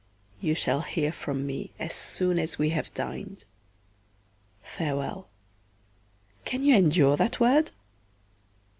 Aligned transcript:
You 0.39 0.55
shall 0.55 0.81
hear 0.81 1.11
from 1.11 1.45
me 1.45 1.73
as 1.77 1.93
soon 1.93 2.39
as 2.39 2.57
we 2.57 2.69
have 2.69 2.91
dined. 2.95 3.45
Farewell; 4.63 5.29
can 6.43 6.63
you 6.63 6.75
endure 6.75 7.15
that 7.17 7.39
word? 7.39 7.69